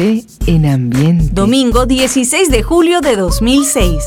[0.00, 1.28] Quédate en ambiente.
[1.30, 4.02] Domingo 16 de julio de 2006.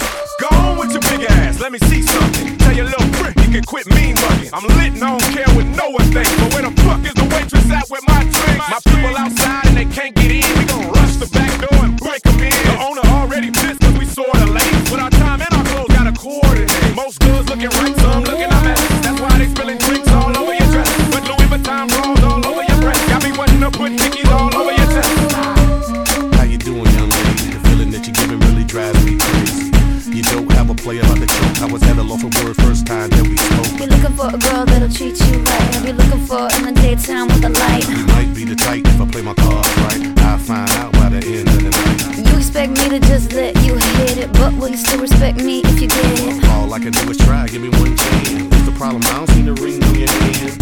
[44.98, 46.50] But you still respect me if you it?
[46.50, 48.44] All I can do is try, give me one chance.
[48.44, 49.04] What's the problem?
[49.06, 50.58] I don't see the ring on your hand.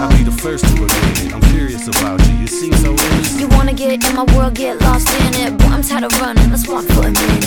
[0.00, 1.34] I'll be the first to admit it.
[1.34, 2.34] I'm curious about you.
[2.36, 3.40] You seem so innocent.
[3.40, 5.58] You wanna get in my world, get lost in it.
[5.58, 6.50] Boy, I'm tired of running.
[6.50, 7.45] Let's walk for a minute.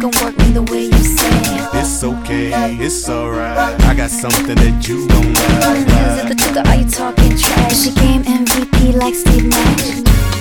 [0.00, 0.38] it's gonna work
[0.70, 1.28] way you say.
[1.74, 3.58] It's okay, it's alright.
[3.84, 5.86] I got something that you don't like.
[6.08, 7.82] Is it the truth or are you talking trash?
[7.82, 10.37] She game MVP like Steve Nash.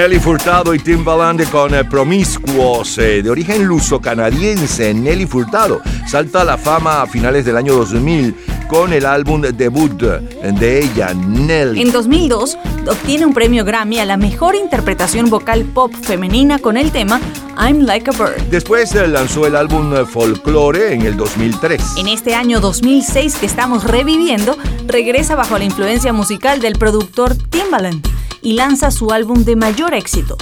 [0.00, 4.94] Nelly Furtado y Timbaland con eh, Promiscuos, eh, de origen luso-canadiense.
[4.94, 8.34] Nelly Furtado salta a la fama a finales del año 2000
[8.66, 11.82] con el álbum debut de ella, Nelly.
[11.82, 12.56] En 2002
[12.88, 17.20] obtiene un premio Grammy a la mejor interpretación vocal pop femenina con el tema
[17.58, 18.40] I'm Like a Bird.
[18.48, 21.98] Después eh, lanzó el álbum Folklore en el 2003.
[21.98, 24.56] En este año 2006 que estamos reviviendo,
[24.86, 30.36] regresa bajo la influencia musical del productor Timbaland y lanza su álbum de mayor éxito,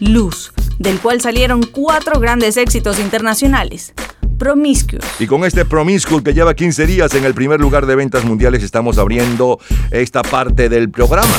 [0.00, 3.92] Luz, del cual salieron cuatro grandes éxitos internacionales.
[4.38, 5.04] Promiscuous.
[5.20, 8.62] Y con este Promiscuous que lleva 15 días en el primer lugar de ventas mundiales
[8.62, 9.60] estamos abriendo
[9.90, 11.34] esta parte del programa.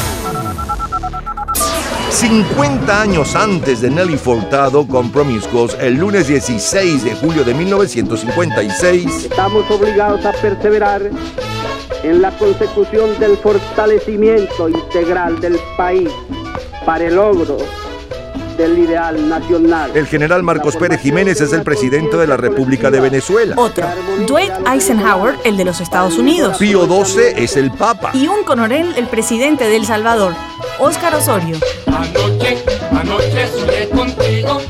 [2.15, 9.25] 50 años antes de Nelly Furtado con Promiscuous, el lunes 16 de julio de 1956.
[9.25, 11.11] Estamos obligados a perseverar
[12.03, 16.09] en la consecución del fortalecimiento integral del país
[16.85, 17.57] para el logro
[18.57, 19.91] del ideal nacional.
[19.93, 23.55] El general Marcos Pérez Jiménez es el presidente de la República de Venezuela.
[23.57, 23.85] Otro,
[24.27, 26.57] Dwight Eisenhower, el de los Estados Unidos.
[26.57, 28.11] Pío XII es el Papa.
[28.13, 30.33] Y un coronel, el presidente de El Salvador,
[30.79, 31.57] Óscar Osorio.
[31.87, 34.61] Anoche, anoche soñé contigo,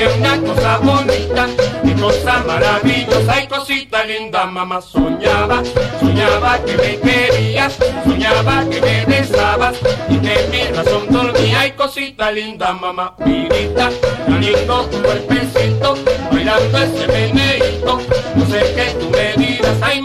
[0.00, 1.46] soñé una cosa bonita,
[1.82, 5.62] qué cosa maravillosa y cosita linda, mamá soñaba,
[5.98, 9.76] soñaba que me querías, soñaba que me besabas
[10.08, 13.90] y que mi razón dormía y cosita linda, mamá, vidita,
[14.26, 15.94] tan lindo tu cuerpecito,
[16.32, 18.00] bailando ese meneíto,
[18.34, 20.00] no sé qué tú me dirás, ay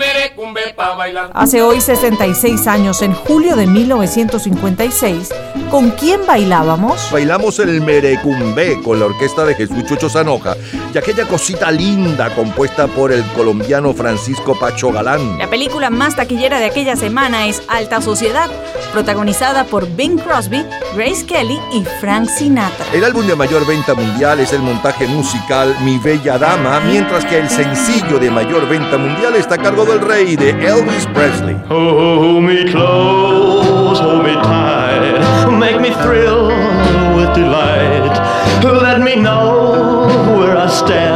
[0.97, 1.31] bailar.
[1.33, 5.29] Hace hoy 66 años, en julio de 1956,
[5.75, 7.11] ¿con quién bailábamos?
[7.11, 10.55] Bailamos el merecumbe con la orquesta de Jesús Chucho Zanoja
[10.93, 15.37] y aquella cosita linda compuesta por el colombiano Francisco Pacho Galán.
[15.37, 18.49] La película más taquillera de aquella semana es Alta Sociedad,
[18.93, 22.85] protagonizada por Bing Crosby, Grace Kelly y Frank Sinatra.
[22.93, 27.39] El álbum de mayor venta mundial es el montaje musical Mi Bella Dama, mientras que
[27.39, 31.57] el sencillo de mayor venta mundial está a cargo del rey de Elvis Presley.
[31.69, 34.84] Hold me close, hold me tight, make me
[36.03, 36.47] thrill
[37.15, 38.15] with delight.
[38.63, 40.07] Let me know
[40.37, 41.14] where I stand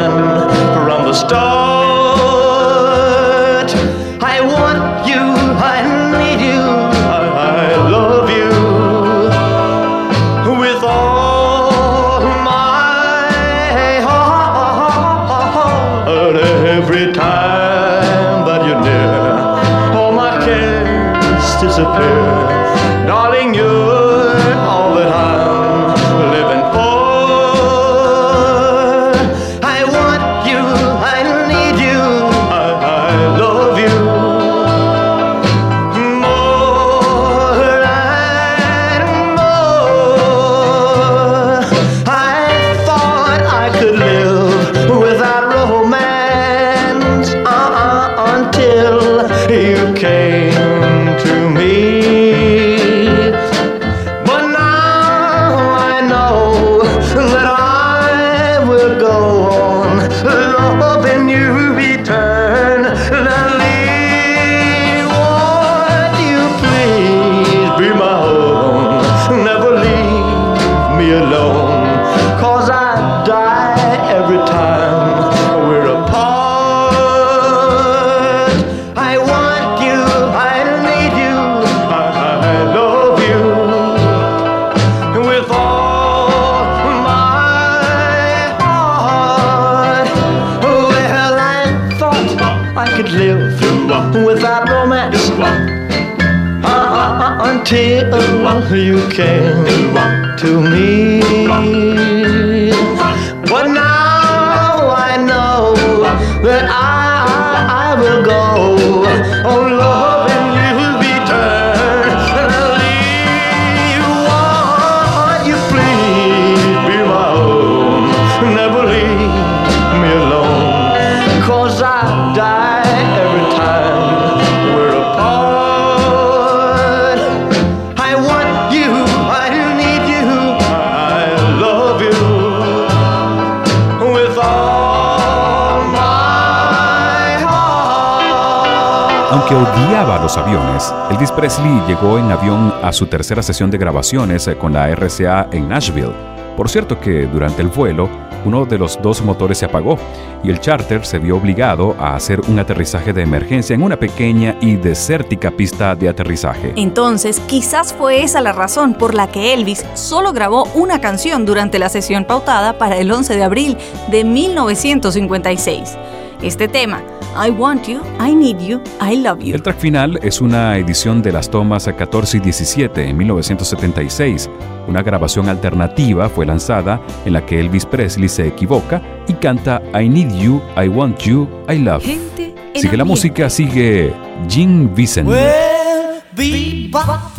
[140.29, 144.71] los aviones, Elvis Presley llegó en avión a su tercera sesión de grabaciones eh, con
[144.71, 146.13] la RCA en Nashville.
[146.55, 148.07] Por cierto que durante el vuelo,
[148.45, 149.97] uno de los dos motores se apagó
[150.43, 154.55] y el charter se vio obligado a hacer un aterrizaje de emergencia en una pequeña
[154.61, 156.73] y desértica pista de aterrizaje.
[156.75, 161.79] Entonces, quizás fue esa la razón por la que Elvis solo grabó una canción durante
[161.79, 163.77] la sesión pautada para el 11 de abril
[164.11, 165.97] de 1956.
[166.43, 167.01] Este tema,
[167.37, 169.55] I Want You, I Need You, I Love You.
[169.55, 174.49] El track final es una edición de las tomas 14 y 17 en 1976.
[174.87, 180.09] Una grabación alternativa fue lanzada en la que Elvis Presley se equivoca y canta I
[180.09, 182.03] Need You, I Want You, I Love.
[182.03, 183.05] Gente en Sigue la ambiente.
[183.05, 184.13] música, sigue
[184.49, 185.27] Jim Vincent.
[185.27, 187.37] Well, bebop,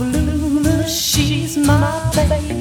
[0.86, 1.80] she's my
[2.14, 2.60] baby.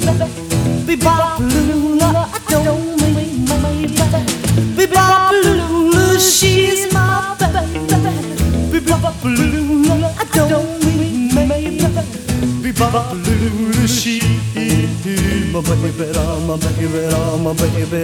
[0.86, 3.94] Bebop-a-lula, I don't mean maybe.
[4.76, 6.89] Bebop-a-lula, she's
[9.02, 9.90] my baby.
[10.18, 11.80] I don't mean maybe.
[12.64, 14.24] Bebop-a-lula, she's
[15.54, 15.92] my baby,
[16.48, 16.92] my baby,
[17.44, 18.02] my baby.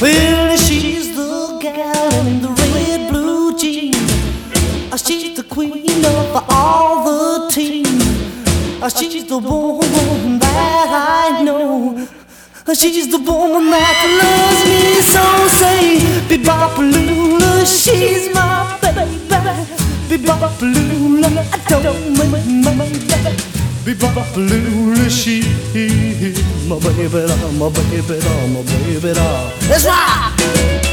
[0.00, 3.96] Well, she's the gal in the red blue jeans.
[5.02, 8.00] She's the queen of all the team.
[8.96, 10.88] She's the woman that
[11.32, 12.06] I know.
[12.74, 15.24] She's the woman that loves me so.
[15.58, 18.75] Say, Bebop-a-lula, she's my
[19.56, 20.22] baby.
[20.22, 23.36] Bebop-a-lula, I don't mean my baby.
[23.84, 25.42] Bebop-a-lula, she
[26.68, 27.26] my baby,
[27.58, 28.18] my baby,
[28.52, 29.12] my baby.
[29.68, 30.85] Let's rock!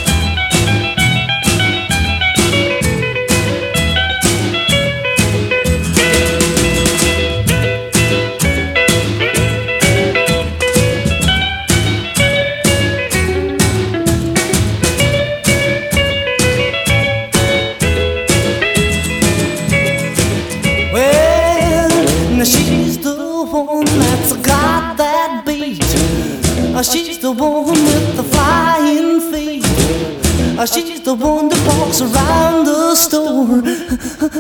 [30.66, 33.62] She's the one that walks around the store.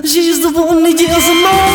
[0.05, 1.67] She's the one that yells more,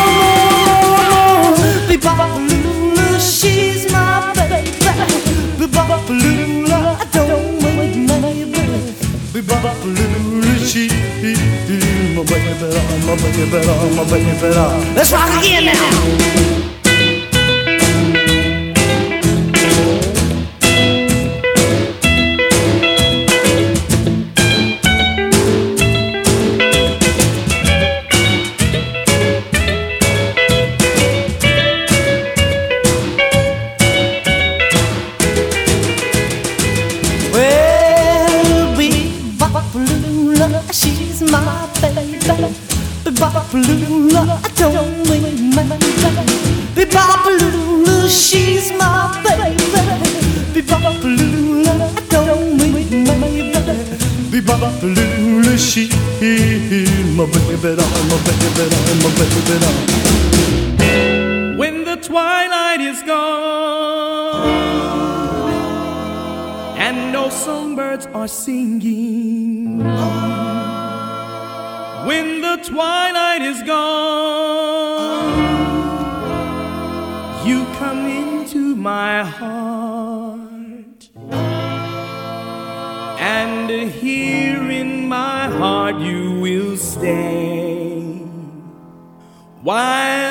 [0.65, 1.53] more, more.
[1.87, 4.71] Bebop-a-lula, she's my baby.
[5.59, 8.63] Bebop-a-lula, I don't mean maybe.
[9.33, 10.89] Bebop-a-lula, she
[12.15, 12.57] my baby,
[13.05, 13.45] my baby,
[13.95, 14.95] my baby.
[14.95, 16.78] Let's rock again now.
[40.71, 42.19] She's my baby.
[43.03, 45.89] Bebop-a-lula, I don't mean my baby.
[46.75, 49.55] Bebop-a-lula, she's my baby.
[50.53, 53.51] Bebop-a-lula, I don't mean my baby.
[54.31, 55.89] Bebop-a-lula, she
[57.15, 58.47] my baby, my baby,
[59.01, 59.97] my baby.
[61.57, 64.47] When the twilight is gone
[66.77, 69.81] and no songbirds are singing,
[72.19, 75.39] when the twilight is gone,
[77.47, 81.01] you come into my heart,
[83.37, 83.69] and
[84.01, 88.17] here in my heart you will stay.
[89.61, 90.28] While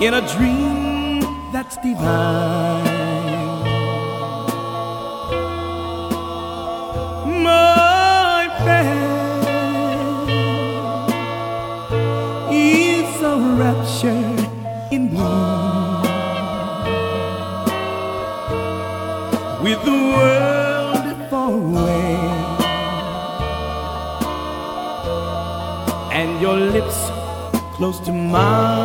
[0.00, 1.20] in a dream
[1.52, 2.84] that's divine.
[7.42, 9.10] My prayer
[12.50, 14.36] is a rapture
[14.90, 16.00] in bloom
[19.62, 22.16] with the world far away
[26.18, 27.10] and your lips
[27.76, 28.79] close to mine.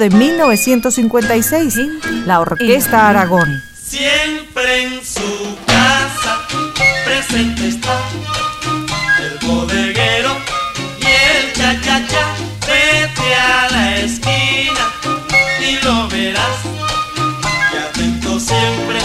[0.00, 1.74] De julio de 1956,
[2.26, 3.62] la Orquesta Aragón.
[3.74, 6.46] Siempre en su casa
[7.04, 8.00] presente está
[9.20, 10.36] el bodeguero
[11.00, 12.34] y el cha-cha-cha.
[12.66, 14.84] Vete a la esquina
[15.60, 16.58] y lo verás.
[17.72, 19.00] Y atento siempre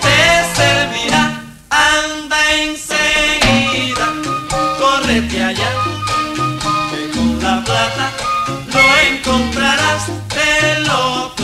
[0.00, 1.42] te servirá.
[1.70, 4.06] Anda enseguida,
[4.78, 5.70] córrete allá.
[6.90, 8.12] Que con la plata
[8.72, 8.80] lo
[9.16, 10.27] encontrarás
[10.88, 11.37] del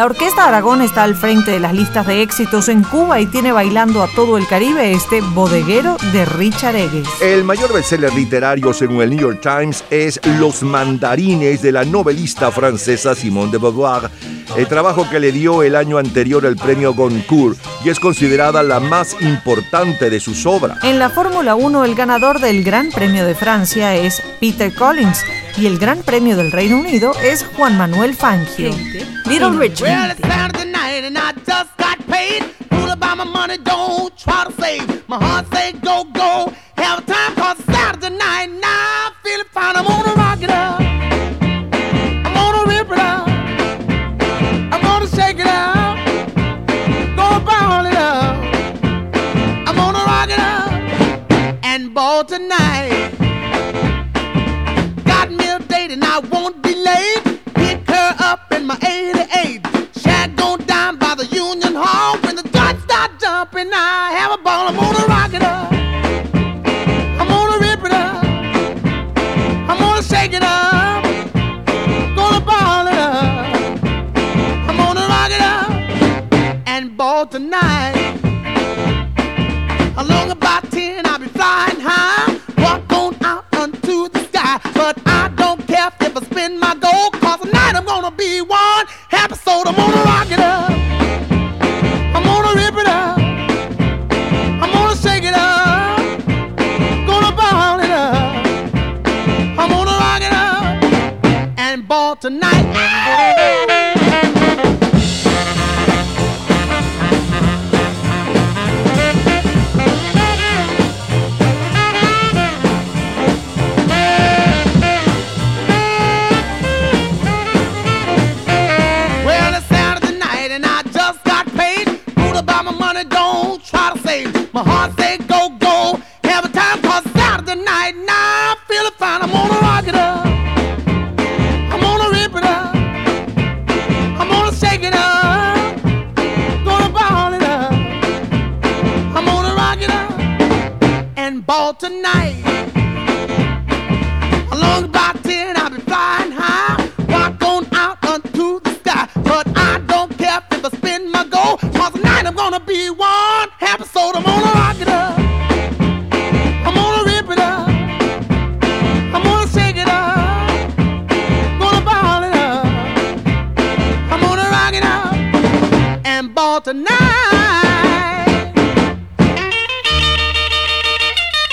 [0.00, 3.52] La Orquesta Aragón está al frente de las listas de éxitos en Cuba y tiene
[3.52, 7.06] bailando a todo el Caribe este bodeguero de Richard Egues.
[7.20, 12.50] El mayor bestseller literario, según el New York Times, es Los mandarines de la novelista
[12.50, 14.10] francesa Simone de Beauvoir,
[14.60, 18.78] el trabajo que le dio el año anterior el premio Goncourt y es considerada la
[18.78, 20.84] más importante de sus obras.
[20.84, 25.24] En la Fórmula 1 el ganador del Gran Premio de Francia es Peter Collins
[25.56, 28.70] y el Gran Premio del Reino Unido es Juan Manuel Fangio.
[29.24, 29.88] Little Richard.
[29.88, 30.10] Well,
[52.20, 53.12] Ball tonight.
[55.04, 57.39] Got me a date and I won't be late.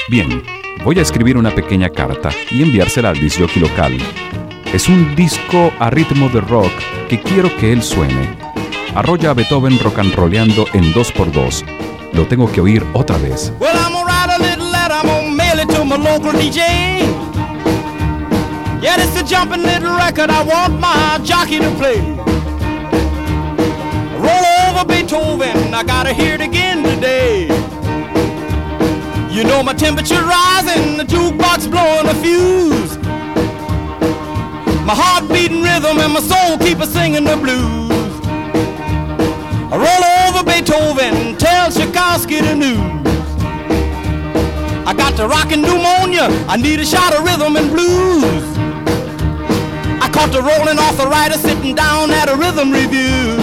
[0.10, 0.44] Bien,
[0.84, 3.98] voy a escribir una pequeña carta y enviársela al disjockey local.
[4.74, 6.72] Es un disco a ritmo de rock
[7.08, 8.38] que quiero que él suene.
[8.96, 11.64] Arrolla a Beethoven rock and rolleando en 2x2.
[12.14, 13.54] Lo tengo que oír otra vez.
[13.60, 16.60] Well, I'm gonna write a little letter, I'm gonna mail it to my local DJ.
[18.82, 22.27] Yeah, this a jumping little record I want my jockey to play.
[24.78, 27.48] Over Beethoven, I gotta hear it again today.
[29.34, 32.96] You know my temperature rising, the jukebox blowing a fuse.
[34.86, 38.12] My heart beating rhythm and my soul keep a singing the blues.
[39.74, 43.08] I roll over Beethoven, tell Tchaikovsky the news.
[44.86, 48.46] I got the rockin' pneumonia, I need a shot of rhythm and blues.
[50.04, 53.37] I caught the rolling arthritis sitting down at a rhythm review.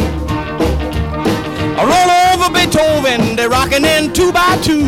[1.83, 4.87] Roll over Beethoven, they're rocking in two by two.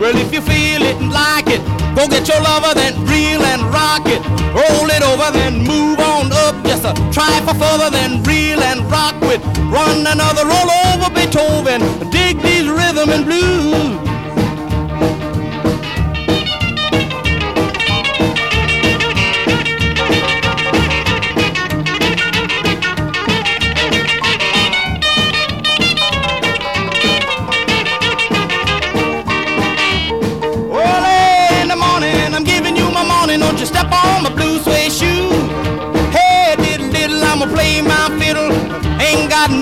[0.00, 1.60] Well, if you feel it and like it,
[1.94, 4.24] go get your lover, then reel and rock it.
[4.56, 6.56] Roll it over, then move on up.
[6.64, 9.44] Just a try for further, then reel and rock with.
[9.68, 11.80] Run another roll over Beethoven.
[12.10, 13.99] Dig these rhythm and blues.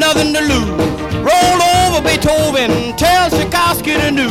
[0.08, 0.70] Nothing to lose.
[1.20, 4.30] Roll over Beethoven, tell Tchaikovsky to do.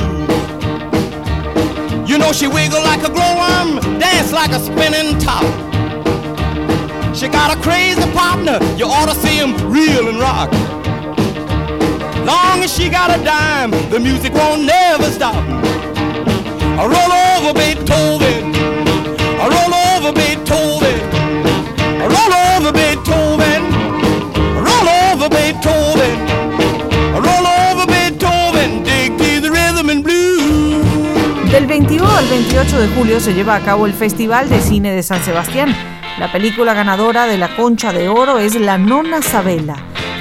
[2.09, 5.45] You know she wiggle like a glowworm, dance like a spinning top.
[7.15, 10.51] She got a crazy partner, you ought to see him reel and rock.
[12.25, 15.43] Long as she got a dime, the music won't never stop.
[16.79, 18.76] I roll over Beethoven.
[32.17, 35.75] Al 28 de julio se lleva a cabo el Festival de Cine de San Sebastián.
[36.17, 39.75] La película ganadora de la Concha de Oro es La Nonna Sabela.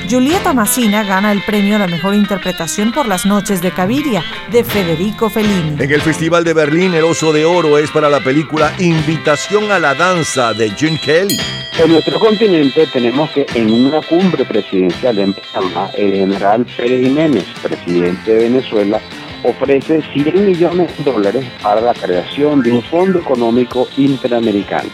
[0.07, 4.63] Julieta Massina gana el premio a la mejor interpretación por Las Noches de Caviria, de
[4.63, 5.83] Federico Fellini.
[5.83, 9.79] En el Festival de Berlín, el Oso de Oro es para la película Invitación a
[9.79, 11.39] la Danza de Jim Kelly.
[11.79, 17.45] En nuestro continente tenemos que en una cumbre presidencial en Panamá, el general Pérez Jiménez,
[17.63, 19.01] presidente de Venezuela,
[19.49, 24.91] ofrece 100 millones de dólares para la creación de un fondo económico interamericano.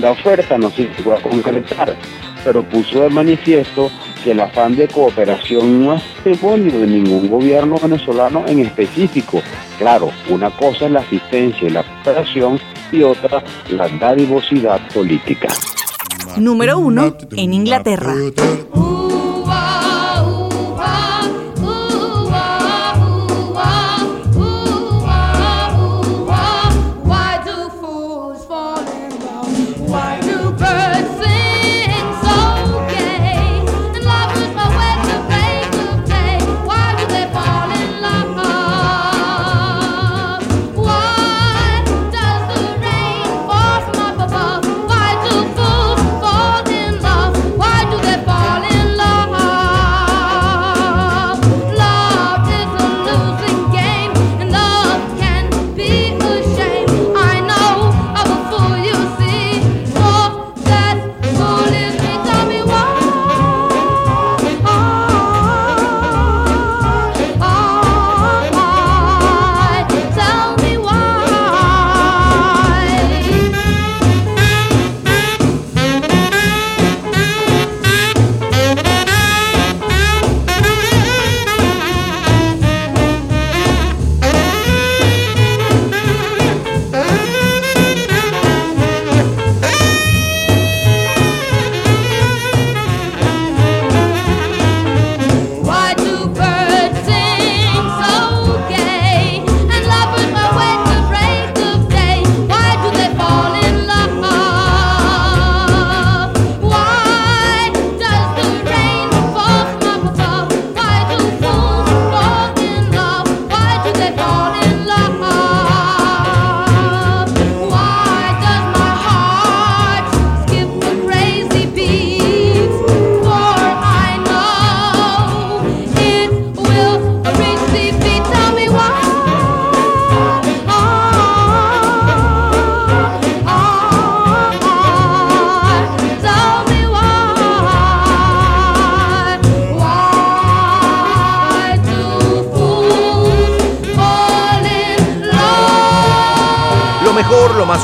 [0.00, 1.96] La oferta no se llegó a concretar,
[2.44, 3.90] pero puso de manifiesto
[4.22, 9.40] que el afán de cooperación no es demonio de ningún gobierno venezolano en específico.
[9.78, 12.60] Claro, una cosa es la asistencia y la cooperación
[12.92, 15.48] y otra la dadivosidad política.
[16.36, 18.14] Número 1 en Inglaterra.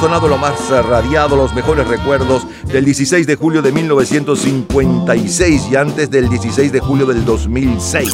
[0.03, 6.11] Sonado, lo más radiado, los mejores recuerdos del 16 de julio de 1956 y antes
[6.11, 8.13] del 16 de julio del 2006.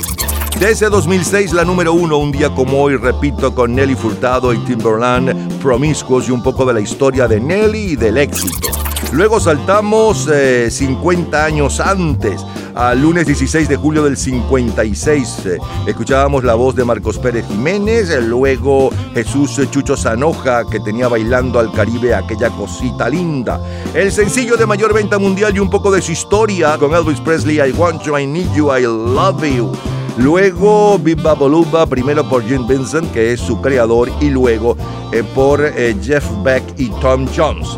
[0.61, 4.59] De ese 2006, la número uno, un día como hoy, repito, con Nelly Furtado y
[4.66, 8.68] Timberland, Promiscuous y un poco de la historia de Nelly y del éxito.
[9.12, 12.44] Luego saltamos eh, 50 años antes
[12.79, 15.47] al lunes 16 de julio del 56.
[15.47, 21.59] Eh, Escuchábamos la voz de Marcos Pérez Jiménez, luego Jesús Chucho Zanoja que tenía bailando
[21.59, 23.61] al Caribe aquella cosita linda.
[23.95, 27.59] El sencillo de mayor venta mundial y un poco de su historia con Elvis Presley,
[27.59, 29.73] I Want You, I Need You, I Love You.
[30.17, 34.77] Luego Viva Boluba, primero por Jim Vincent, que es su creador, y luego
[35.12, 37.69] eh, por eh, Jeff Beck y Tom Jones.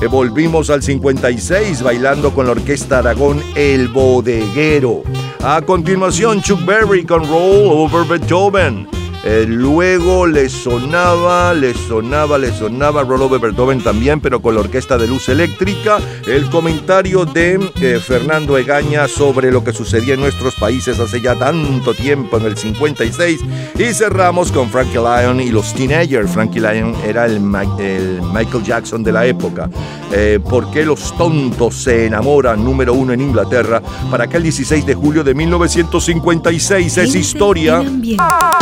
[0.00, 5.02] Eh, volvimos al 56 bailando con la orquesta Aragón El Bodeguero.
[5.42, 8.95] A continuación Chuck Berry con Roll Over Beethoven.
[9.24, 14.60] Eh, luego le sonaba, le sonaba, le sonaba Roll Over Beethoven también, pero con la
[14.60, 15.98] orquesta de luz eléctrica.
[16.26, 21.34] El comentario de eh, Fernando Egaña sobre lo que sucedía en nuestros países hace ya
[21.36, 23.40] tanto tiempo, en el 56.
[23.78, 26.30] Y cerramos con Frankie Lyon y los Teenagers.
[26.30, 29.68] Frankie Lyon era el, Ma- el Michael Jackson de la época.
[30.12, 32.64] Eh, ¿Por qué los tontos se enamoran?
[32.64, 36.96] Número uno en Inglaterra para aquel 16 de julio de 1956.
[36.98, 37.82] Es historia.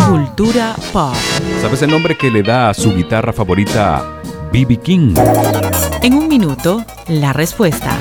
[0.09, 0.54] Cultura
[0.93, 1.14] pop.
[1.61, 4.21] ¿Sabes el nombre que le da a su guitarra favorita
[4.53, 4.77] B.B.
[4.77, 5.14] King?
[6.03, 7.97] En un minuto, la respuesta.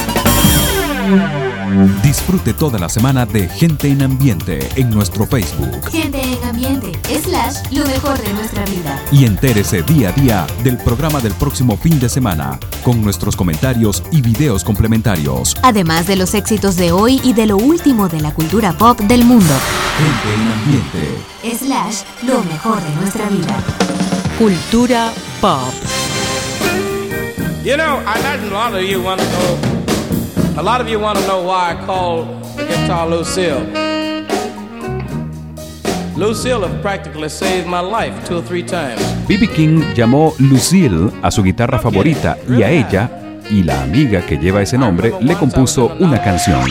[2.04, 6.92] Disfrute toda la semana de Gente en Ambiente en nuestro Facebook Gente en ambiente,
[7.24, 9.02] slash, lo mejor de nuestra vida.
[9.12, 14.04] y entérese día a día del programa del próximo fin de semana con nuestros comentarios
[14.12, 15.56] y videos complementarios.
[15.63, 19.26] Además de los éxitos de hoy y de lo último de la cultura pop del
[19.26, 19.54] mundo.
[19.98, 21.58] Gente en Ambiente.
[21.58, 23.58] Slash, lo mejor de nuestra vida.
[24.38, 25.12] Cultura
[25.42, 25.74] pop.
[27.63, 30.60] You know, I imagine a lot of you want to know.
[30.60, 33.83] A lot of you want to know why I call the guitar Lucille.
[36.15, 39.02] Lucille have practically saved my life two or three times.
[39.28, 39.47] B.B.
[39.47, 44.62] King llamó Lucille a su guitarra favorita y a ella y la amiga que lleva
[44.62, 46.69] ese nombre le compuso una canción.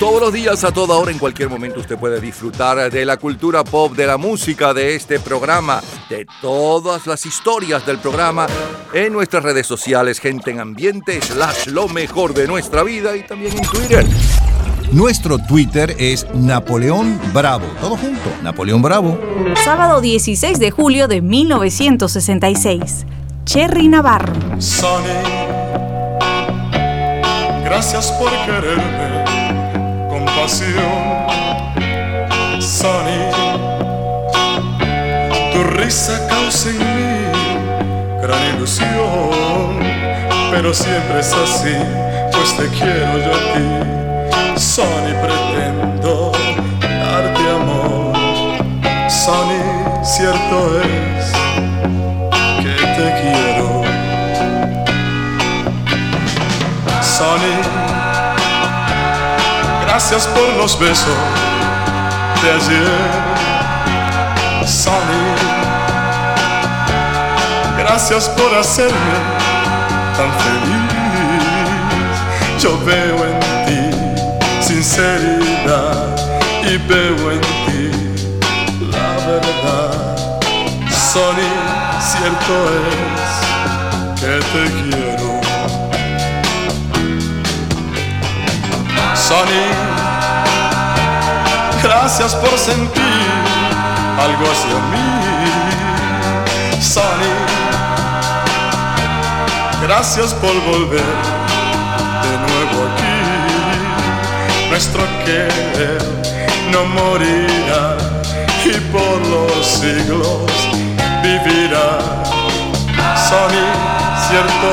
[0.00, 3.62] Todos los días, a toda hora, en cualquier momento, usted puede disfrutar de la cultura
[3.62, 8.46] pop, de la música, de este programa, de todas las historias del programa
[8.92, 13.56] en nuestras redes sociales, gente en ambiente, slash lo mejor de nuestra vida y también
[13.56, 14.06] en Twitter.
[14.92, 17.66] Nuestro Twitter es Napoleón Bravo.
[17.78, 19.18] Todo junto, Napoleón Bravo.
[19.62, 23.04] Sábado 16 de julio de 1966.
[23.44, 24.32] Cherry Navarro.
[24.58, 25.08] Sonny,
[27.64, 29.24] gracias por quererme
[30.08, 30.72] con pasión.
[32.58, 33.30] Sonny,
[35.52, 37.08] tu risa causa en mí
[38.22, 38.88] gran ilusión,
[40.50, 41.74] pero siempre es así,
[42.32, 44.07] pues te quiero yo a ti.
[44.78, 46.30] Sonny, pretendo
[46.82, 48.14] darte amor.
[49.10, 49.60] Sonny,
[50.04, 51.32] cierto es
[52.62, 53.82] que te quiero.
[57.02, 57.56] Sonny,
[59.84, 61.18] gracias por los besos
[62.40, 63.00] de ayer.
[64.64, 65.24] Sonny,
[67.78, 69.18] gracias por hacerme
[70.16, 70.92] tan feliz.
[72.62, 73.57] Yo veo en ti
[74.88, 76.16] sinceridad
[76.62, 77.90] y veo en ti
[78.90, 80.16] la verdad.
[80.90, 81.52] Sonny,
[82.00, 83.30] cierto es
[84.20, 85.30] que te quiero.
[89.14, 89.66] Sonny,
[91.82, 93.26] gracias por sentir
[94.24, 95.08] algo hacia mí.
[96.80, 97.34] Sonny,
[99.82, 101.12] gracias por volver
[102.22, 103.17] de nuevo aquí.
[104.70, 105.98] Nuestro querer
[106.70, 107.96] no morirá
[108.64, 110.50] y por los siglos
[111.22, 111.98] vivirá.
[113.28, 113.66] Sonny,
[114.28, 114.68] cierto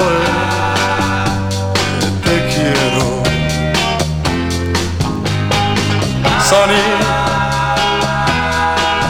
[1.87, 3.05] es que te quiero.
[6.49, 6.85] Sonny,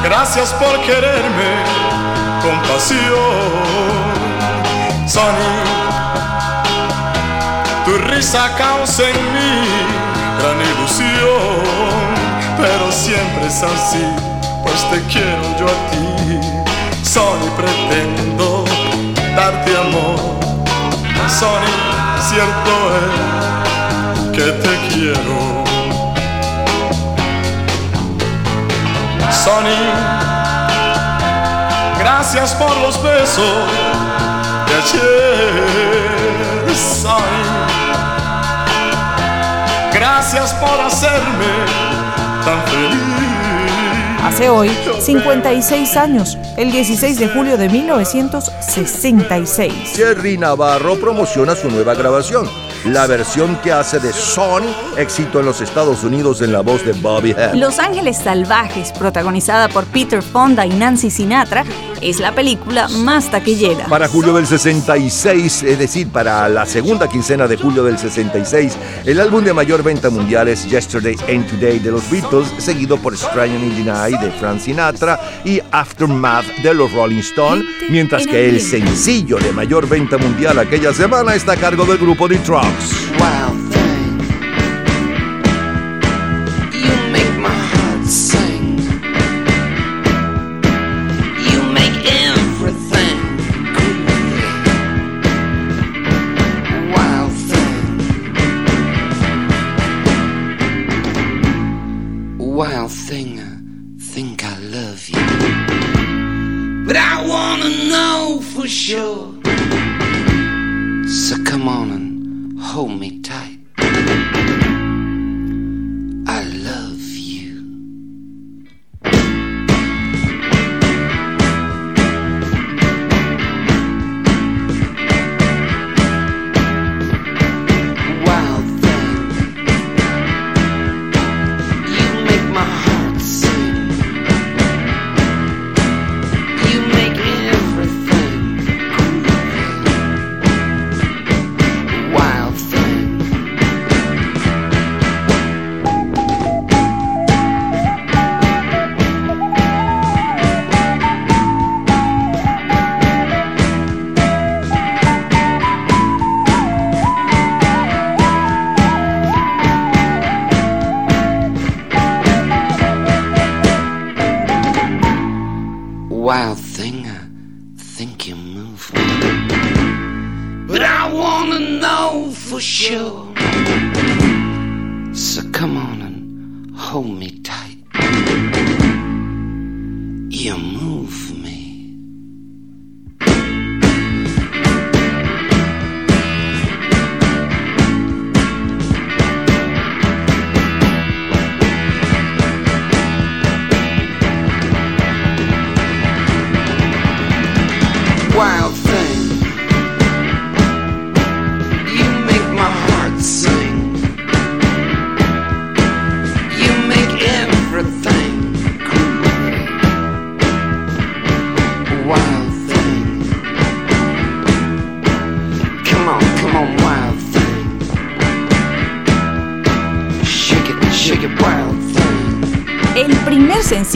[0.04, 1.52] gracias por quererme
[2.44, 4.06] con pasión.
[5.08, 5.54] Sonny,
[7.86, 10.05] tu risa causa en mí
[10.40, 12.06] gran ilusión,
[12.58, 14.06] pero siempre es así,
[14.64, 16.06] pues te quiero yo a ti.
[17.04, 18.66] Sonny, pretendo
[19.36, 20.20] darte amor.
[21.40, 21.74] Sonny,
[22.30, 23.36] cierto es
[24.36, 25.64] que te quiero.
[29.32, 29.84] Sonny,
[32.00, 33.70] gracias por los besos
[34.68, 36.16] de ayer.
[36.76, 37.65] Sonny,
[39.96, 41.46] gracias por hacerme
[42.44, 43.00] tan feliz.
[44.24, 49.74] Hace hoy 56 años, el 16 de julio de 1966.
[49.96, 52.50] Jerry Navarro promociona su nueva grabación.
[52.86, 56.94] la versión que hace de Sony, éxito en los Estados Unidos en la voz de
[56.94, 57.56] Bobby Head.
[57.56, 61.64] Los Ángeles Salvajes, protagonizada por Peter Fonda y Nancy Sinatra,
[62.02, 63.86] es la película más taquillera.
[63.88, 69.20] Para julio del 66, es decir, para la segunda quincena de julio del 66, el
[69.20, 73.64] álbum de mayor venta mundial es Yesterday and Today de los Beatles, seguido por Strangling
[73.64, 78.62] in the Night de Frank Sinatra y Aftermath de los Rolling Stones, mientras que el
[78.62, 83.10] sencillo de mayor venta mundial aquella semana está a cargo del grupo The Trucks.
[83.20, 83.45] Wild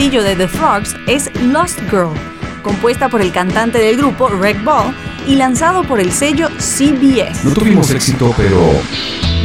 [0.00, 2.14] sencillo de The Frogs es Lost Girl,
[2.62, 4.94] compuesta por el cantante del grupo Reg Ball
[5.28, 7.44] y lanzado por el sello CBS.
[7.44, 8.62] No tuvimos éxito, pero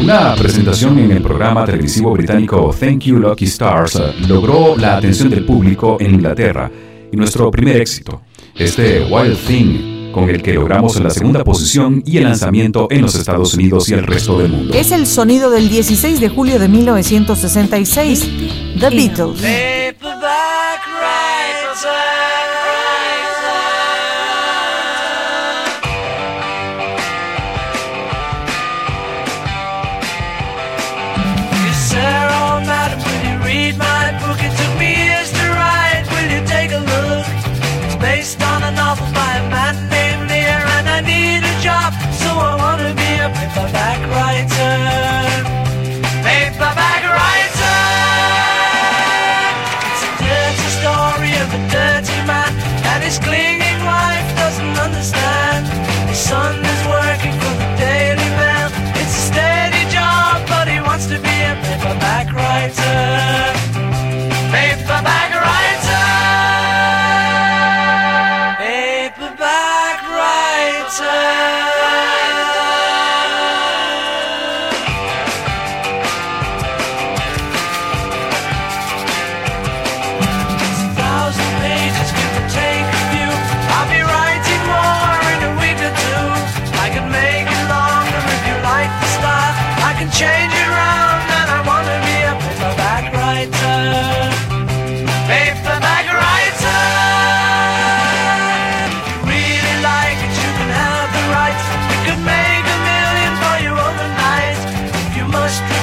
[0.01, 5.29] una presentación en el programa televisivo británico Thank You Lucky Stars eh, logró la atención
[5.29, 6.71] del público en Inglaterra
[7.11, 8.21] y nuestro primer éxito,
[8.55, 13.13] este Wild Thing, con el que logramos la segunda posición y el lanzamiento en los
[13.15, 14.73] Estados Unidos y el resto del mundo.
[14.73, 18.29] Es el sonido del 16 de julio de 1966,
[18.79, 19.41] The Beatles.
[21.75, 22.24] Paperback Yes,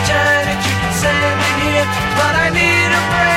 [0.05, 1.87] Time that you can chicken sandwich here,
[2.19, 3.32] but I need a break.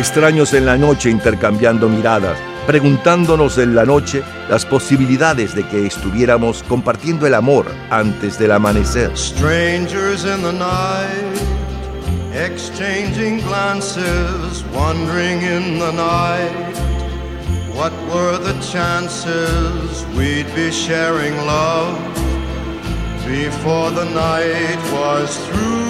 [0.00, 6.62] Extraños en la noche intercambiando miradas, preguntándonos en la noche las posibilidades de que estuviéramos
[6.62, 9.14] compartiendo el amor antes del amanecer.
[9.14, 11.36] Strangers in the night,
[12.34, 16.74] exchanging glances, wandering in the night.
[17.74, 21.98] What were the chances we'd be sharing love
[23.26, 25.89] before the night was through?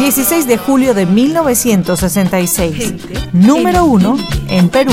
[0.00, 2.94] 16 de julio de 1966.
[3.34, 4.16] Número 1
[4.48, 4.92] en Perú.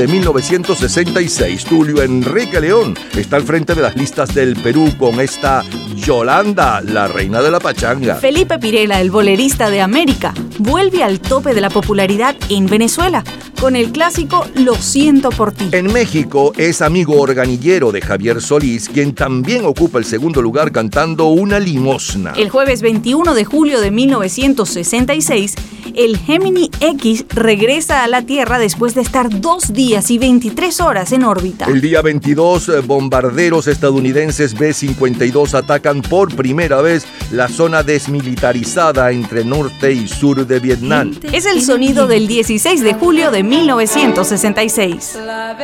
[0.00, 5.62] De 1966, Tulio Enrique León está al frente de las listas del Perú con esta
[5.94, 8.14] Yolanda, la reina de la pachanga.
[8.14, 13.22] Felipe Pirela, el bolerista de América, vuelve al tope de la popularidad en Venezuela
[13.60, 15.68] con el clásico Lo siento por ti.
[15.72, 21.26] En México es amigo organillero de Javier Solís, quien también ocupa el segundo lugar cantando
[21.26, 22.32] una limosna.
[22.38, 25.56] El jueves 21 de julio de 1966,
[25.96, 31.12] el Gemini X regresa a la Tierra después de estar dos días y 23 horas
[31.12, 31.66] en órbita.
[31.66, 39.44] El día 22, eh, bombarderos estadounidenses B-52 atacan por primera vez la zona desmilitarizada entre
[39.44, 41.14] norte y sur de Vietnam.
[41.32, 45.18] Es el sonido del 16 de julio de 1966.
[45.26, 45.56] La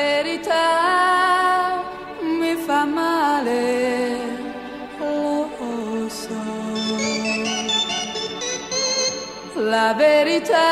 [9.79, 10.69] La verità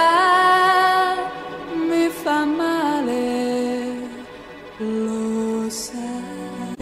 [1.88, 3.98] mi fa male,
[4.78, 6.74] lo sai.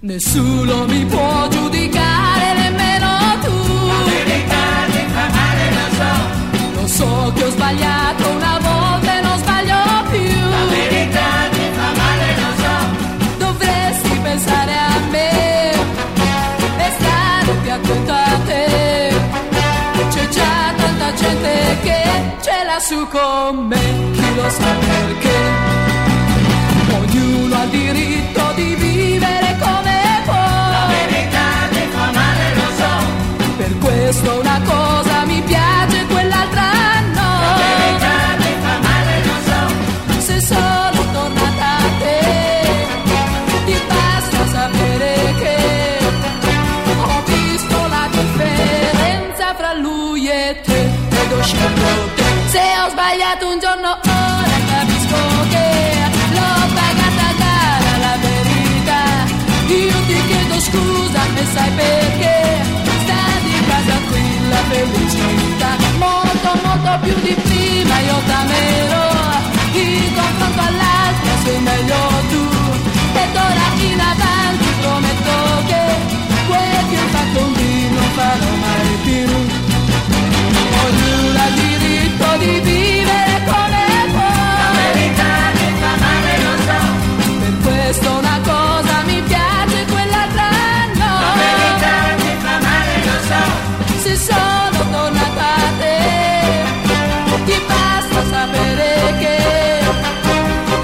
[0.00, 3.10] Nessuno mi può giudicare, nemmeno
[3.44, 3.56] tu.
[3.94, 6.12] La verità mi fa male, lo so.
[6.80, 8.15] Lo so che ho sbagliato
[22.76, 25.38] venga su con me, chi lo sa perché.
[26.98, 30.34] Ognuno ha il diritto di vivere come può.
[30.34, 32.92] La verità di tua madre lo so.
[33.56, 34.60] Per questo una
[51.46, 55.16] Se ho sbagliato un giorno ora capisco
[55.48, 55.68] che
[56.34, 59.02] l'ho pagata cara la verità.
[59.68, 62.36] Io ti chiedo scusa e sai perché
[63.02, 65.70] sta di casa qui la felicità.
[65.98, 69.08] Molto molto più di prima io t'amerò.
[69.70, 72.42] In confronto all'altra sei meglio tu.
[73.22, 75.36] Ed ora in avanti prometto
[75.68, 75.82] che
[76.48, 77.52] quel che ho fatto un
[77.94, 79.65] non farò mai più.
[80.84, 84.34] Ognuno ha diritto di vivere come può.
[84.62, 86.80] La verità che fa male lo so.
[87.40, 90.48] Per questo una cosa mi piace, quell'altra
[91.00, 91.12] no.
[91.26, 93.42] La verità che fa male lo so.
[94.02, 95.98] Se sono tornata a te,
[97.46, 98.90] ti basta sapere
[99.20, 99.36] che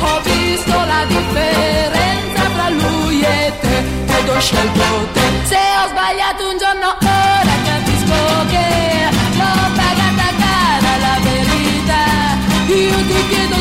[0.00, 3.76] ho visto la differenza tra lui e te
[4.18, 5.20] ed ho scelto te.
[5.44, 6.96] Se ho sbagliato un giorno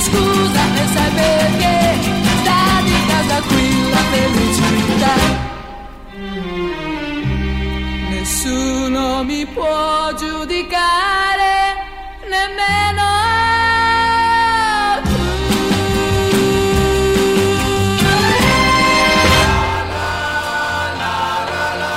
[0.06, 1.78] scusa e sai perché
[2.42, 5.16] sta di casa qui la felicità.
[8.10, 11.54] Nessuno mi può giudicare,
[12.30, 13.10] nemmeno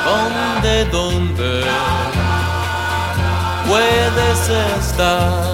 [0.07, 1.65] ¿Dónde, dónde
[3.67, 4.49] puedes
[4.79, 5.54] estar?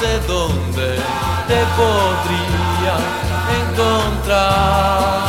[0.00, 0.96] Sé dónde
[1.46, 2.96] te podría
[3.60, 5.20] encontrar.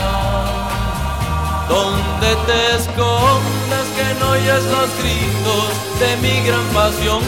[1.67, 5.69] Donde te escondas que no oyes los gritos
[5.99, 7.21] de mi gran pasión.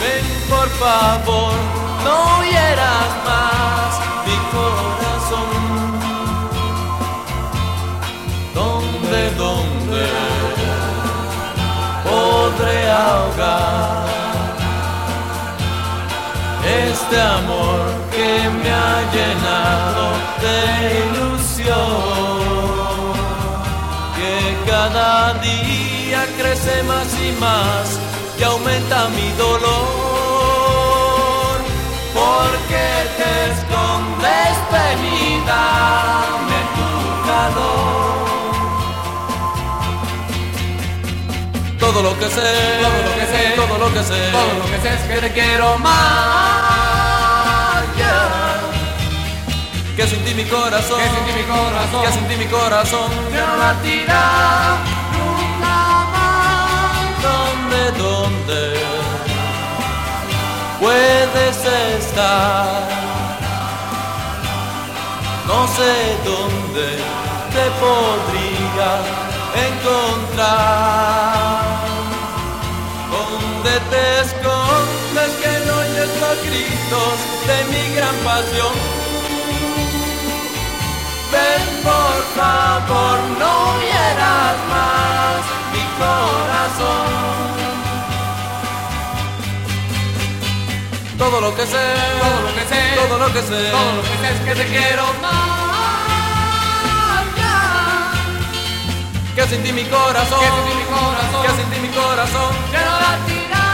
[0.00, 1.54] Ven por favor,
[2.04, 3.90] no hieras más
[4.26, 5.50] mi corazón.
[8.54, 10.02] ¿Dónde, dónde
[12.04, 14.17] podré ahogar
[16.78, 20.04] este amor que me ha llenado
[20.44, 20.58] de
[21.04, 21.76] ilusión?
[24.16, 24.34] Que
[24.70, 27.98] cada día crece más y más
[28.38, 29.68] y aumenta mi dolor.
[32.14, 32.86] Porque
[33.18, 34.56] te escondes,
[36.50, 36.90] de tu
[37.28, 38.28] calor.
[41.78, 42.50] Todo lo que sé,
[42.82, 43.07] todo lo
[43.88, 45.96] lo que sé, todo lo que sé es que te quiero más.
[47.96, 48.60] yeah.
[49.96, 53.10] Que sin ti mi corazón, que sin ti mi corazón, que sin ti mi corazón
[53.32, 54.76] ya no latirá
[55.14, 57.22] nunca más.
[57.22, 58.60] ¿Dónde, dónde
[60.80, 61.64] puedes
[61.98, 62.88] estar?
[65.46, 66.98] No sé dónde
[67.54, 68.90] te podría
[69.66, 71.67] encontrar.
[73.30, 77.16] Donde te escondes que no oyes los gritos
[77.48, 78.74] de mi gran pasión.
[81.32, 85.40] Ven por favor, no hieras más
[85.74, 87.28] mi corazón.
[91.18, 91.86] Todo lo que sé,
[92.22, 94.66] todo lo que sé, todo lo que sé, todo lo que sé es que te
[94.68, 95.57] quiero más.
[99.38, 102.56] Que sin ti mi corazón, que sin ti mi corazón, que sin ti mi corazón,
[102.72, 103.67] ya no latirá.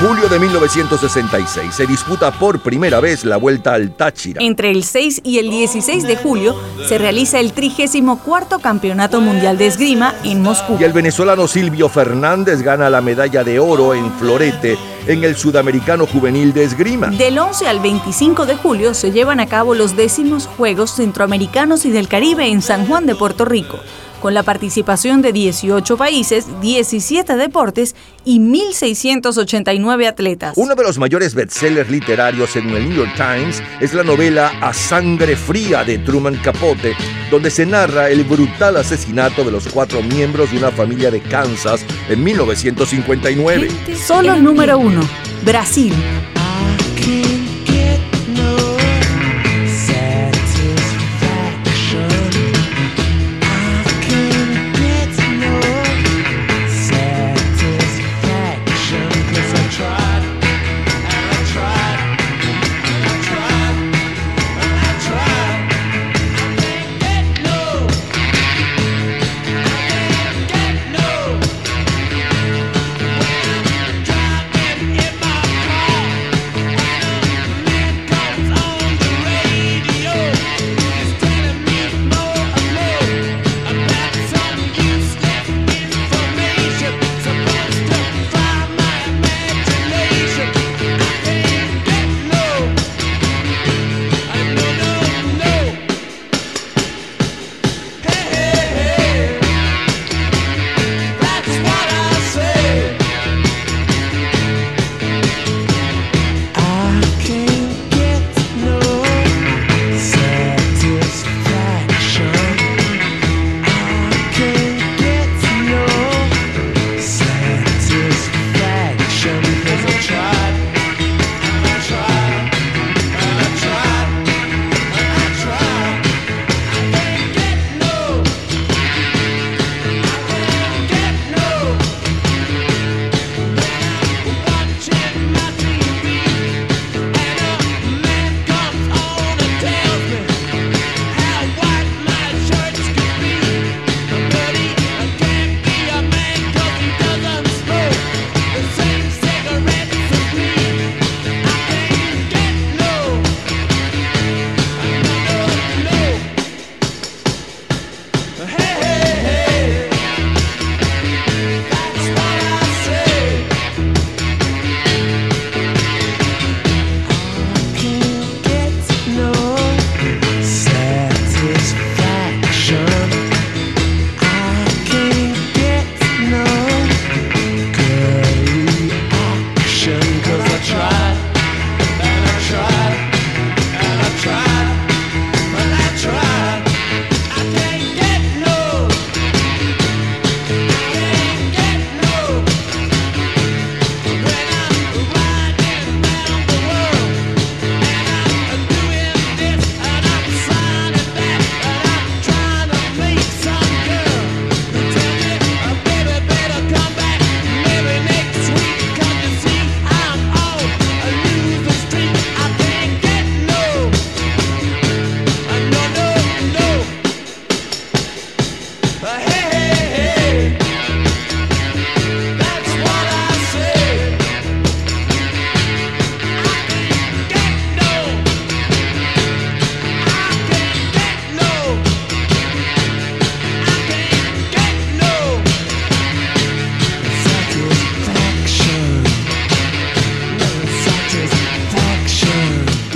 [0.00, 4.40] Julio de 1966 se disputa por primera vez la Vuelta al Táchira.
[4.40, 6.54] Entre el 6 y el 16 de julio
[6.86, 10.76] se realiza el 34 Campeonato Mundial de Esgrima en Moscú.
[10.78, 14.78] Y el venezolano Silvio Fernández gana la medalla de oro en florete
[15.08, 17.08] en el Sudamericano Juvenil de Esgrima.
[17.08, 21.90] Del 11 al 25 de julio se llevan a cabo los décimos Juegos Centroamericanos y
[21.90, 23.80] del Caribe en San Juan de Puerto Rico,
[24.20, 27.94] con la participación de 18 países, 17 deportes
[28.24, 30.54] y 1.689 atletas.
[30.56, 34.72] Uno de los mayores bestsellers literarios en el New York Times es la novela A
[34.72, 36.94] Sangre Fría de Truman Capote,
[37.30, 41.84] donde se narra el brutal asesinato de los cuatro miembros de una familia de Kansas
[42.08, 43.68] en 1959.
[44.06, 45.00] Solo número uno,
[45.44, 45.92] Brasil.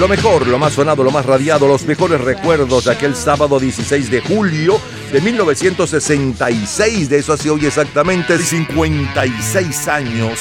[0.02, 4.10] Lo mejor, lo más sonado, lo más radiado, los mejores recuerdos de aquel sábado 16
[4.10, 4.80] de julio
[5.12, 7.08] de 1966.
[7.08, 10.40] De eso hace hoy exactamente 56 años.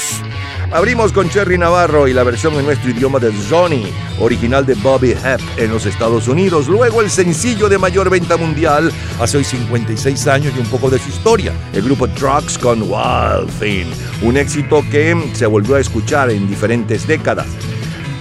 [0.72, 3.86] Abrimos con Cherry Navarro y la versión en nuestro idioma de Johnny,
[4.18, 6.66] original de Bobby Hep en los Estados Unidos.
[6.66, 8.90] Luego el sencillo de mayor venta mundial
[9.20, 11.52] hace hoy 56 años y un poco de su historia.
[11.72, 13.86] El grupo Trucks con Wild
[14.22, 17.46] un éxito que se volvió a escuchar en diferentes décadas.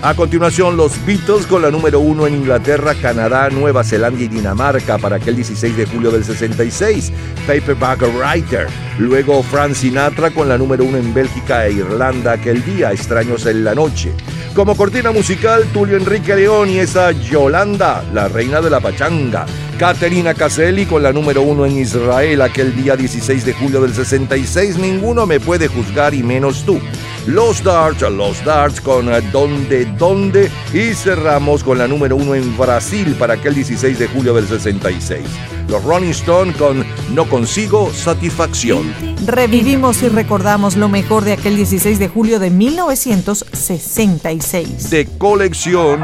[0.04, 4.98] A continuación, los Beatles con la número uno en Inglaterra, Canadá, Nueva Zelanda y Dinamarca
[4.98, 7.12] para aquel 16 de julio del 66,
[7.46, 8.66] Paperback Writer.
[8.98, 13.64] Luego, Frank Sinatra con la número uno en Bélgica e Irlanda aquel día, Extraños en
[13.64, 14.12] la Noche.
[14.56, 19.46] Como cortina musical, Tulio Enrique León y esa Yolanda, la reina de la pachanga.
[19.78, 24.78] Caterina Caselli con la número uno en Israel aquel día 16 de julio del 66,
[24.78, 26.80] ninguno me puede juzgar y menos tú.
[27.28, 32.58] Los Darts, Los Darts con eh, Donde Donde y cerramos con la número uno en
[32.58, 35.22] Brasil para aquel 16 de julio del 66.
[35.68, 38.92] Los Rolling Stone con No consigo satisfacción.
[39.28, 44.90] Revivimos y recordamos lo mejor de aquel 16 de julio de 1966.
[44.90, 46.04] De colección.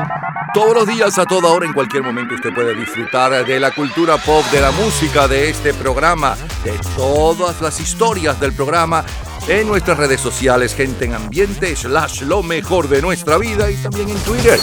[0.53, 4.15] Todos los días, a toda hora, en cualquier momento, usted puede disfrutar de la cultura
[4.17, 9.03] pop, de la música, de este programa, de todas las historias del programa
[9.47, 14.09] en nuestras redes sociales, gente en ambiente, slash lo mejor de nuestra vida y también
[14.09, 14.59] en Twitter.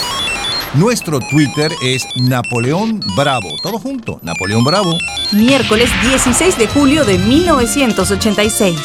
[0.75, 3.49] Nuestro Twitter es Napoleón Bravo.
[3.63, 4.93] Todo junto, Napoleón Bravo.
[5.31, 8.77] Miércoles 16 de julio de 1986.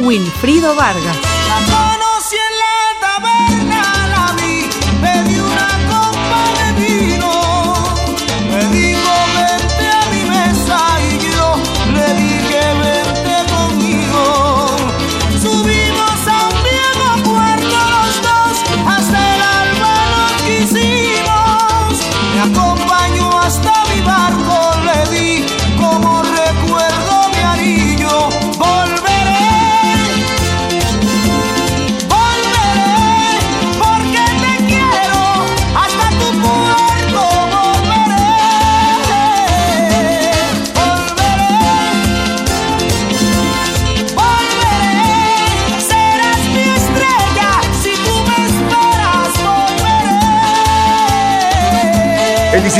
[0.00, 1.16] Wilfrido Vargas.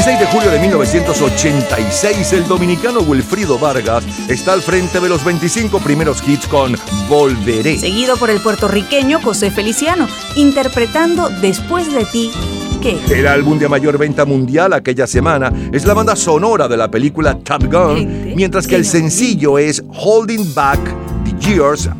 [0.06, 5.80] 16 de julio de 1986, el dominicano Wilfrido Vargas está al frente de los 25
[5.80, 6.76] primeros hits con
[7.08, 7.76] Volveré.
[7.76, 12.30] Seguido por el puertorriqueño José Feliciano, interpretando Después de ti,
[12.80, 13.00] ¿qué?
[13.10, 17.36] El álbum de mayor venta mundial aquella semana es la banda sonora de la película
[17.40, 20.78] Top Gun, mientras que el sencillo es Holding Back
[21.24, 21.90] the Years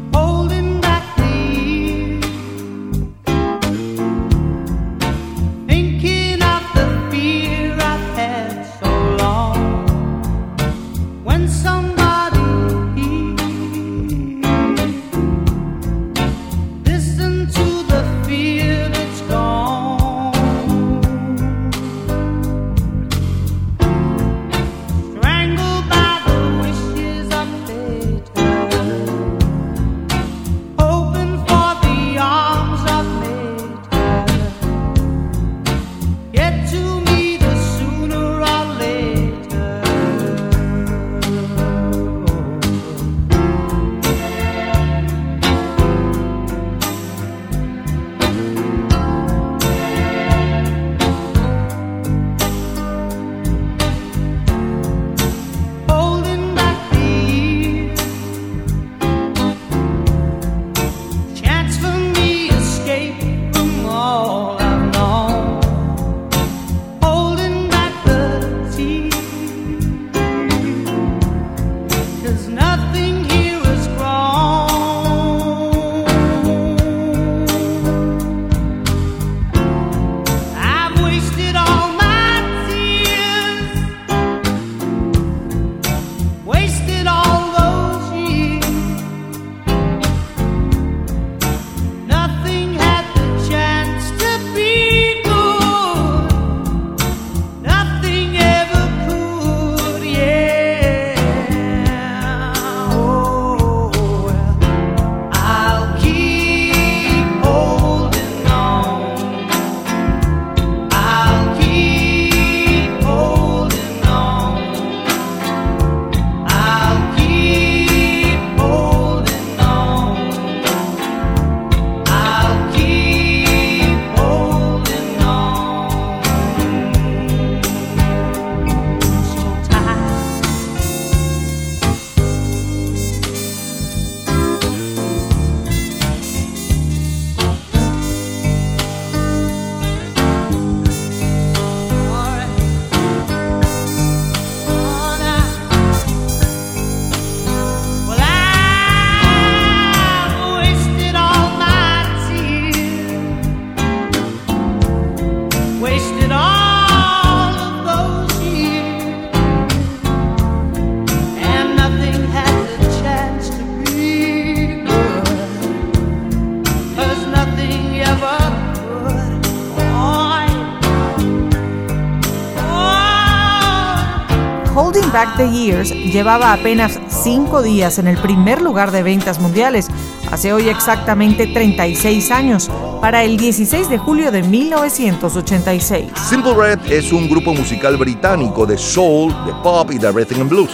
[175.37, 179.89] the Years llevaba apenas 5 días en el primer lugar de ventas mundiales,
[180.31, 182.71] hace hoy exactamente 36 años,
[183.01, 186.07] para el 16 de julio de 1986.
[186.29, 190.51] Simple Red es un grupo musical británico de soul, de pop y de rhythm and
[190.51, 190.71] blues.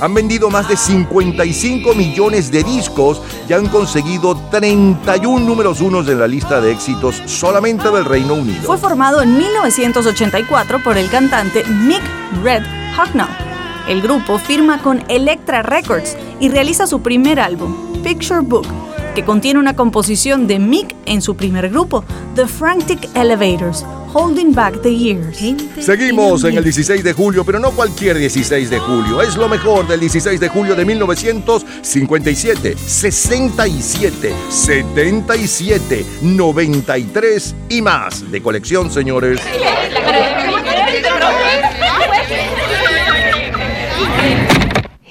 [0.00, 6.18] Han vendido más de 55 millones de discos y han conseguido 31 números unos en
[6.18, 8.62] la lista de éxitos solamente del Reino Unido.
[8.64, 12.02] Fue formado en 1984 por el cantante Mick
[12.42, 12.62] Red
[12.98, 13.43] Hucknall.
[13.88, 18.66] El grupo firma con Elektra Records y realiza su primer álbum, Picture Book,
[19.14, 22.02] que contiene una composición de Mick en su primer grupo,
[22.34, 25.38] The Frantic Elevators, Holding Back the Years.
[25.80, 29.20] Seguimos en el 16 de julio, pero no cualquier 16 de julio.
[29.20, 38.42] Es lo mejor del 16 de julio de 1957, 67, 77, 93 y más de
[38.42, 39.42] colección, señores.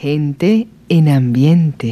[0.04, 1.92] Gente en ambiente.